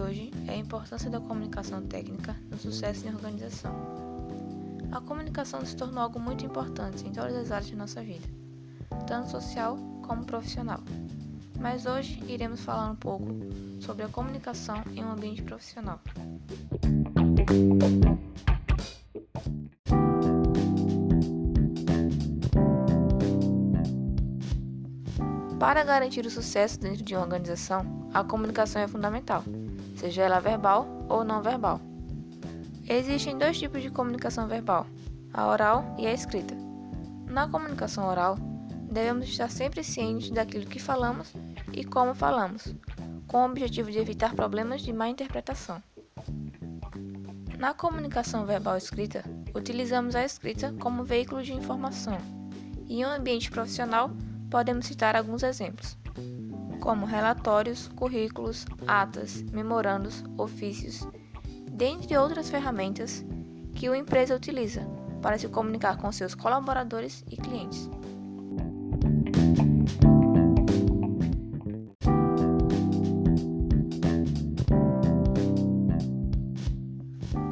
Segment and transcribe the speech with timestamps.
[0.00, 3.74] de hoje é a importância da comunicação técnica no sucesso em organização.
[4.90, 8.26] A comunicação se tornou algo muito importante em todas as áreas de nossa vida,
[9.06, 9.76] tanto social
[10.06, 10.80] como profissional.
[11.58, 13.26] Mas hoje iremos falar um pouco
[13.78, 16.00] sobre a comunicação em um ambiente profissional.
[25.58, 29.44] Para garantir o sucesso dentro de uma organização, a comunicação é fundamental,
[30.00, 31.78] seja ela verbal ou não verbal.
[32.88, 34.86] Existem dois tipos de comunicação verbal,
[35.32, 36.54] a oral e a escrita.
[37.26, 38.36] Na comunicação oral,
[38.90, 41.32] devemos estar sempre cientes daquilo que falamos
[41.72, 42.74] e como falamos,
[43.28, 45.82] com o objetivo de evitar problemas de má interpretação.
[47.58, 49.22] Na comunicação verbal escrita,
[49.54, 52.16] utilizamos a escrita como veículo de informação.
[52.88, 54.10] Em um ambiente profissional,
[54.50, 55.96] podemos citar alguns exemplos,
[56.80, 61.06] como relatórios, currículos, atas, memorandos, ofícios,
[61.70, 63.24] dentre outras ferramentas
[63.74, 64.86] que uma empresa utiliza
[65.22, 67.88] para se comunicar com seus colaboradores e clientes.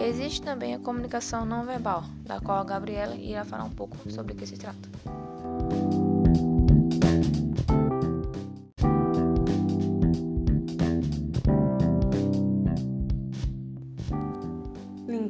[0.00, 4.34] Existe também a comunicação não verbal, da qual a Gabriela irá falar um pouco sobre
[4.34, 6.03] o que se trata.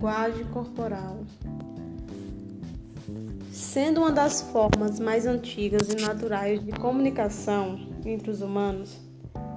[0.05, 1.25] Linguagem corporal.
[3.51, 9.01] Sendo uma das formas mais antigas e naturais de comunicação entre os humanos,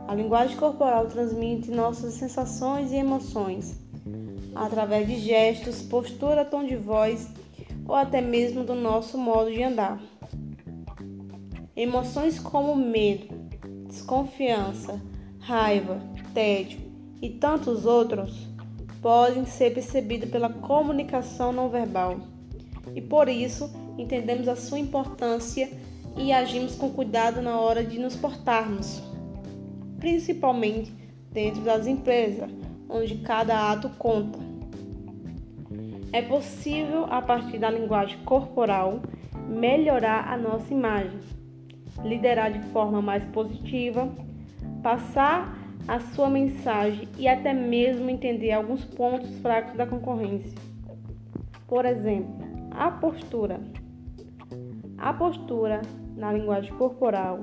[0.08, 3.78] a linguagem corporal transmite nossas sensações e emoções
[4.56, 7.28] através de gestos, postura, tom de voz
[7.86, 10.02] ou até mesmo do nosso modo de andar.
[11.76, 13.28] Emoções como medo,
[13.86, 15.02] desconfiança,
[15.42, 16.00] raiva,
[16.34, 16.80] tédio
[17.22, 18.48] e tantos outros
[19.02, 22.20] podem ser percebidas pela comunicação não verbal.
[22.96, 25.70] E por isso entendemos a sua importância
[26.18, 29.02] e agimos com cuidado na hora de nos portarmos,
[30.00, 30.92] principalmente
[31.32, 32.50] dentro das empresas,
[32.90, 34.40] onde cada ato conta.
[36.12, 39.02] É possível, a partir da linguagem corporal,
[39.48, 41.20] melhorar a nossa imagem,
[42.04, 44.10] liderar de forma mais positiva,
[44.82, 50.58] passar a sua mensagem e até mesmo entender alguns pontos fracos da concorrência.
[51.66, 52.36] Por exemplo,
[52.72, 53.62] a postura.
[54.98, 55.82] A postura
[56.16, 57.40] na linguagem corporal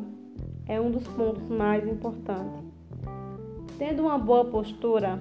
[0.66, 2.62] é um dos pontos mais importantes.
[3.78, 5.20] Tendo uma boa postura,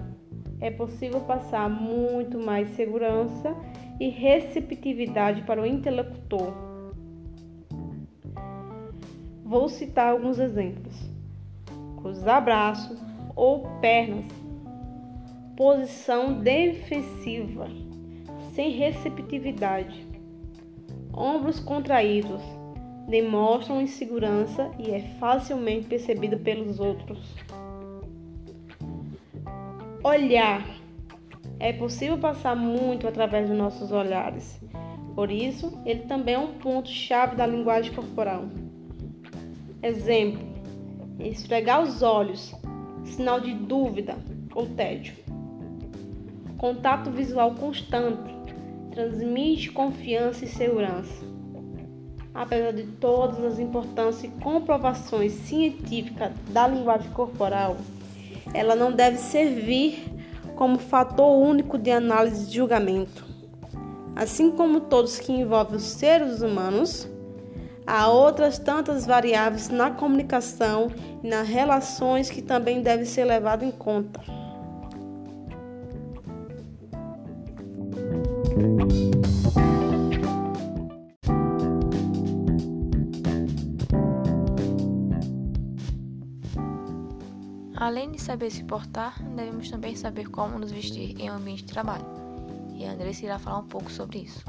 [0.60, 3.56] é possível passar muito mais segurança
[4.00, 6.54] e receptividade para o interlocutor.
[9.44, 10.96] Vou citar alguns exemplos.
[11.98, 14.26] Cruzar braços, ou pernas.
[15.56, 17.68] Posição defensiva,
[18.54, 20.08] sem receptividade.
[21.14, 22.42] Ombros contraídos
[23.08, 27.36] demonstram insegurança e é facilmente percebido pelos outros.
[30.04, 30.66] Olhar.
[31.60, 34.60] É possível passar muito através dos nossos olhares.
[35.16, 38.46] Por isso, ele também é um ponto-chave da linguagem corporal.
[39.82, 40.42] Exemplo:
[41.20, 42.54] esfregar os olhos
[43.06, 44.16] sinal de dúvida
[44.54, 45.14] ou tédio.
[46.58, 48.34] Contato visual constante
[48.92, 51.24] transmite confiança e segurança.
[52.34, 57.78] Apesar de todas as importâncias e comprovações científicas da linguagem corporal,
[58.54, 60.04] ela não deve servir
[60.56, 63.26] como fator único de análise de julgamento.
[64.16, 67.08] Assim como todos que envolvem os seres humanos,
[67.86, 73.72] Há outras tantas variáveis na comunicação e nas relações que também devem ser levadas em
[73.72, 74.22] conta.
[87.76, 91.74] Além de saber se portar, devemos também saber como nos vestir em um ambiente de
[91.74, 92.06] trabalho.
[92.76, 94.46] E a Andressa irá falar um pouco sobre isso.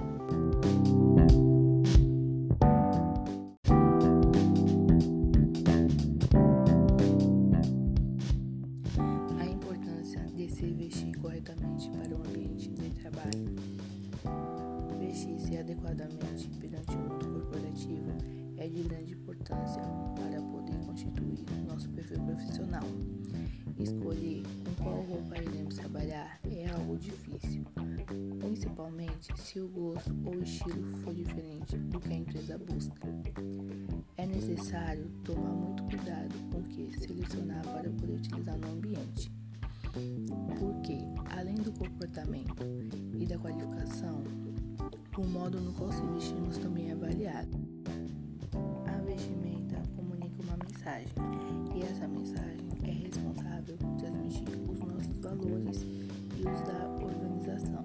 [14.98, 18.10] Vestir-se adequadamente perante o mundo corporativo
[18.56, 19.82] é de grande importância
[20.16, 22.82] para poder constituir nosso perfil profissional.
[23.78, 27.64] Escolher com qual roupa iremos trabalhar é algo difícil,
[28.38, 33.08] principalmente se o gosto ou estilo for diferente do que a empresa busca.
[34.16, 39.43] É necessário tomar muito cuidado com o que selecionar para poder utilizar no ambiente.
[40.58, 40.98] Porque,
[41.36, 42.64] além do comportamento
[43.18, 44.22] e da qualificação,
[45.16, 47.56] o modo no qual se vestimos também é avaliado.
[48.86, 51.08] A vestimenta comunica uma mensagem,
[51.74, 57.84] e essa mensagem é responsável por transmitir os nossos valores e os da organização.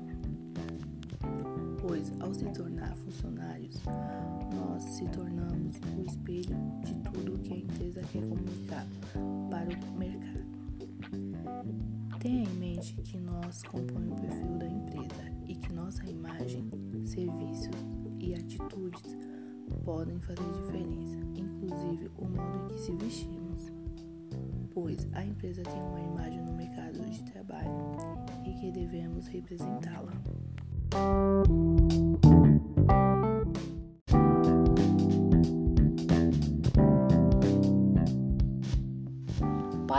[1.81, 3.75] Pois, ao se tornar funcionários,
[4.55, 8.87] nós se tornamos o espelho de tudo que a empresa quer comunicar
[9.49, 10.58] para o mercado.
[12.19, 16.69] Tenha em mente que nós compõe o perfil da empresa e que nossa imagem,
[17.05, 17.69] serviços
[18.19, 19.17] e atitudes
[19.85, 23.71] podem fazer diferença, inclusive o modo em que se vestimos.
[24.71, 27.95] Pois a empresa tem uma imagem no mercado de trabalho
[28.45, 30.11] e que devemos representá-la.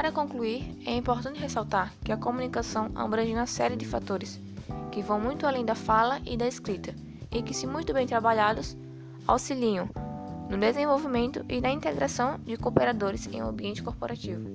[0.00, 4.40] Para concluir, é importante ressaltar que a comunicação abrange uma série de fatores
[4.90, 6.94] que vão muito além da fala e da escrita
[7.30, 8.78] e que, se muito bem trabalhados,
[9.26, 9.90] auxiliam
[10.48, 14.48] no desenvolvimento e na integração de cooperadores em um ambiente corporativo.